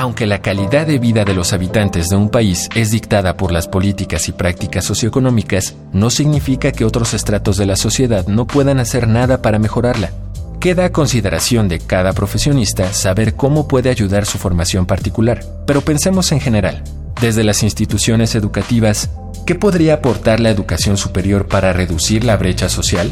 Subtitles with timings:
[0.00, 3.68] Aunque la calidad de vida de los habitantes de un país es dictada por las
[3.68, 9.06] políticas y prácticas socioeconómicas, no significa que otros estratos de la sociedad no puedan hacer
[9.06, 10.10] nada para mejorarla.
[10.58, 16.32] Queda a consideración de cada profesionista saber cómo puede ayudar su formación particular, pero pensemos
[16.32, 16.82] en general.
[17.20, 19.10] Desde las instituciones educativas,
[19.44, 23.10] ¿qué podría aportar la educación superior para reducir la brecha social?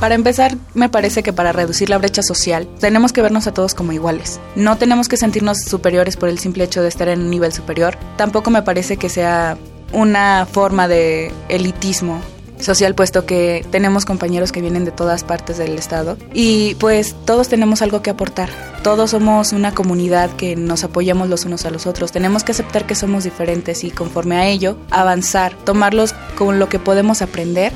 [0.00, 3.74] Para empezar, me parece que para reducir la brecha social tenemos que vernos a todos
[3.74, 4.40] como iguales.
[4.54, 7.96] No tenemos que sentirnos superiores por el simple hecho de estar en un nivel superior.
[8.16, 9.56] Tampoco me parece que sea
[9.92, 12.20] una forma de elitismo
[12.60, 17.48] social, puesto que tenemos compañeros que vienen de todas partes del estado y pues todos
[17.48, 18.50] tenemos algo que aportar.
[18.82, 22.12] Todos somos una comunidad que nos apoyamos los unos a los otros.
[22.12, 26.78] Tenemos que aceptar que somos diferentes y conforme a ello avanzar, tomarlos con lo que
[26.78, 27.72] podemos aprender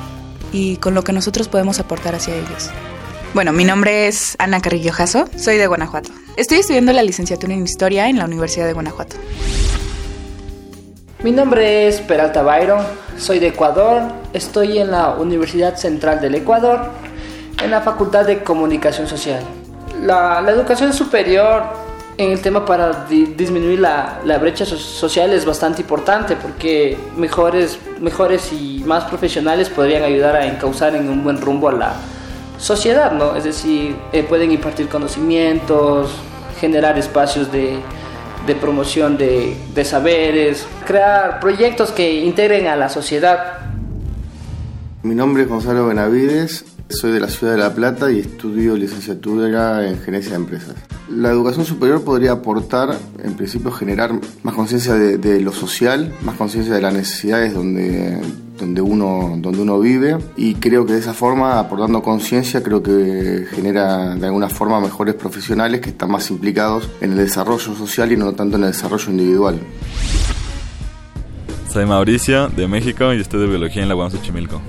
[0.53, 2.71] y con lo que nosotros podemos aportar hacia ellos.
[3.35, 6.11] Bueno, mi nombre es Ana Carrillo Jasso, soy de Guanajuato.
[6.37, 9.17] Estoy estudiando la licenciatura en Historia en la Universidad de Guanajuato.
[11.23, 12.85] Mi nombre es Peralta Byron,
[13.19, 16.91] soy de Ecuador, estoy en la Universidad Central del Ecuador,
[17.63, 19.43] en la Facultad de Comunicación Social.
[20.03, 21.90] La, la educación superior
[22.21, 28.83] en el tema para disminuir la, brecha social es bastante importante porque mejores, mejores y
[28.85, 31.95] más profesionales podrían ayudar a encauzar en un buen rumbo a la
[32.59, 33.37] sociedad, ¿no?
[33.37, 36.11] Es decir, eh, pueden impartir conocimientos,
[36.61, 37.79] generar espacios de,
[38.47, 43.61] de promoción de, de saberes, crear proyectos que integren a la sociedad.
[45.03, 49.89] Mi nombre es Gonzalo Benavides, soy de la ciudad de La Plata y estudio licenciatura
[49.89, 51.00] en gerencia de empresas.
[51.11, 54.13] La educación superior podría aportar, en principio, generar
[54.45, 58.23] más conciencia de, lo social, más conciencia de las necesidades donde,
[58.57, 63.45] donde, uno, donde uno vive y creo que de esa forma, aportando conciencia, creo que
[63.51, 68.17] genera de alguna forma mejores profesionales que están más implicados en el desarrollo social y
[68.17, 69.59] no tanto en el desarrollo individual.
[71.73, 74.61] Soy Mauricio de México y estudio biología en la UAM Xochimilco.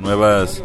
[0.00, 0.64] Nuevas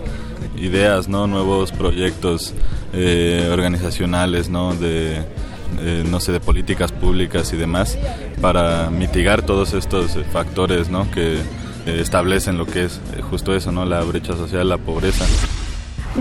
[0.57, 1.27] ideas, ¿no?
[1.27, 2.55] Nuevos proyectos
[2.93, 4.73] eh, organizacionales, ¿no?
[4.75, 5.23] De,
[5.79, 7.97] eh, no sé, de políticas públicas y demás
[8.41, 11.09] para mitigar todos estos factores, ¿no?
[11.11, 13.85] Que eh, establecen lo que es justo eso, ¿no?
[13.85, 15.25] La brecha social, la pobreza.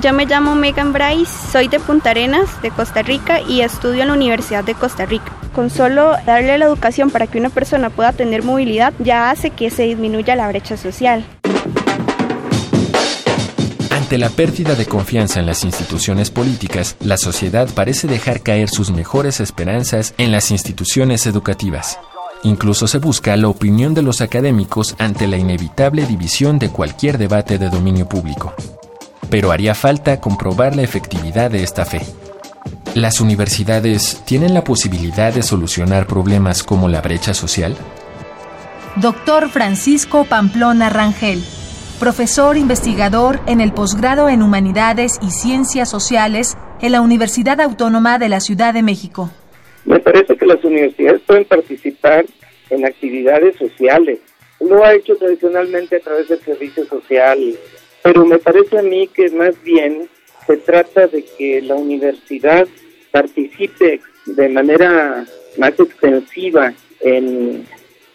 [0.00, 4.08] Yo me llamo Megan Bryce, soy de Punta Arenas, de Costa Rica, y estudio en
[4.08, 5.32] la Universidad de Costa Rica.
[5.54, 9.70] Con solo darle la educación para que una persona pueda tener movilidad ya hace que
[9.70, 11.24] se disminuya la brecha social.
[14.04, 18.90] Ante la pérdida de confianza en las instituciones políticas, la sociedad parece dejar caer sus
[18.90, 21.98] mejores esperanzas en las instituciones educativas.
[22.42, 27.56] Incluso se busca la opinión de los académicos ante la inevitable división de cualquier debate
[27.56, 28.52] de dominio público.
[29.30, 32.02] Pero haría falta comprobar la efectividad de esta fe.
[32.92, 37.74] ¿Las universidades tienen la posibilidad de solucionar problemas como la brecha social?
[38.96, 41.42] Doctor Francisco Pamplona Rangel
[41.98, 48.28] profesor investigador en el posgrado en Humanidades y Ciencias Sociales en la Universidad Autónoma de
[48.28, 49.30] la Ciudad de México.
[49.84, 52.26] Me parece que las universidades pueden participar
[52.70, 54.18] en actividades sociales.
[54.60, 57.38] Lo ha hecho tradicionalmente a través del servicio social,
[58.02, 60.08] pero me parece a mí que más bien
[60.46, 62.66] se trata de que la universidad
[63.10, 65.24] participe de manera
[65.58, 67.66] más extensiva en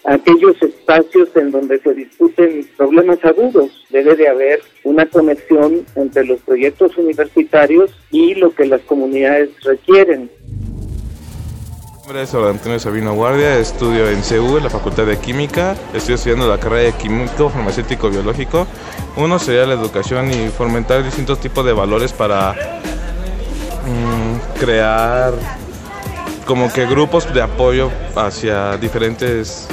[0.09, 3.85] aquellos espacios en donde se discuten problemas agudos.
[3.89, 10.31] Debe de haber una conexión entre los proyectos universitarios y lo que las comunidades requieren.
[10.47, 16.15] Mi nombre es Antonio Sabino Guardia, estudio en CEU, en la Facultad de Química, estoy
[16.15, 18.65] estudiando la carrera de Químico Farmacéutico Biológico.
[19.15, 22.53] Uno sería la educación y fomentar distintos tipos de valores para
[23.85, 25.33] mm, crear
[26.47, 29.67] como que grupos de apoyo hacia diferentes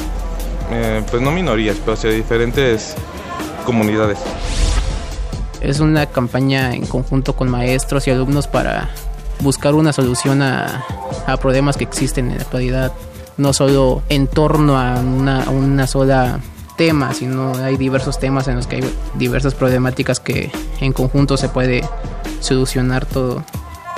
[0.70, 2.94] eh, pues no minorías, pero hacia diferentes
[3.64, 4.18] comunidades.
[5.60, 8.90] Es una campaña en conjunto con maestros y alumnos para
[9.40, 10.84] buscar una solución a,
[11.40, 12.92] problemas que existen en la actualidad,
[13.36, 16.40] no solo en torno a una, una sola
[16.76, 21.48] tema, sino hay diversos temas en los que hay diversas problemáticas que en conjunto se
[21.48, 21.82] puede
[22.40, 23.42] solucionar todo.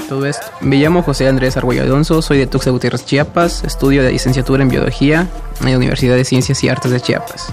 [0.08, 0.46] Todo esto.
[0.60, 4.68] Me llamo José Andrés Arguello Alonso, soy de Tuxtla Gutiérrez, Chiapas, estudio de licenciatura en
[4.68, 5.28] Biología
[5.60, 7.46] en la Universidad de Ciencias y Artes de Chiapas.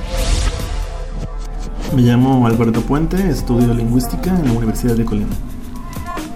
[1.95, 5.35] Me llamo Alberto Puente, estudio lingüística en la Universidad de Colima.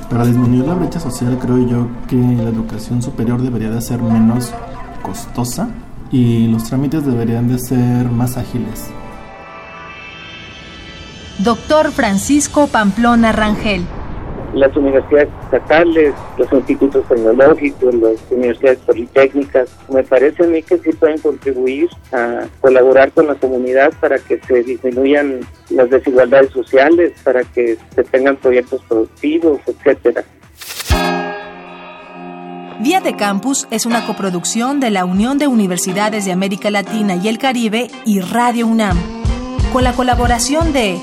[0.10, 4.52] Para disminuir la brecha social creo yo que la educación superior debería de ser menos
[5.02, 5.70] costosa
[6.12, 8.88] y los trámites deberían de ser más ágiles.
[11.40, 13.86] Doctor Francisco Pamplona Rangel
[14.54, 20.92] las universidades estatales, los institutos tecnológicos, las universidades politécnicas, me parece a mí que sí
[20.92, 27.44] pueden contribuir a colaborar con la comunidad para que se disminuyan las desigualdades sociales, para
[27.44, 30.24] que se tengan proyectos productivos, etcétera.
[32.80, 37.28] Vía de Campus es una coproducción de la Unión de Universidades de América Latina y
[37.28, 38.98] el Caribe y Radio UNAM,
[39.74, 40.98] con la colaboración de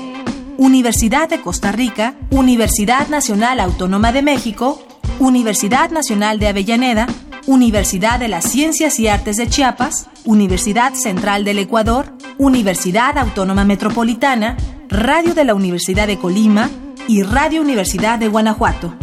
[0.57, 4.81] Universidad de Costa Rica, Universidad Nacional Autónoma de México,
[5.19, 7.07] Universidad Nacional de Avellaneda,
[7.45, 14.57] Universidad de las Ciencias y Artes de Chiapas, Universidad Central del Ecuador, Universidad Autónoma Metropolitana,
[14.89, 16.69] Radio de la Universidad de Colima
[17.07, 18.95] y Radio Universidad de Guanajuato.